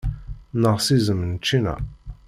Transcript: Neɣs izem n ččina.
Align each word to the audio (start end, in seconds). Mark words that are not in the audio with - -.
Neɣs 0.61 0.87
izem 0.97 1.21
n 1.25 1.31
ččina. 1.41 1.75